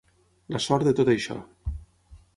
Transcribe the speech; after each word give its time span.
La 0.55 0.61
sort 0.63 0.87
de 0.89 0.95
tot 1.01 1.13
això. 1.15 1.39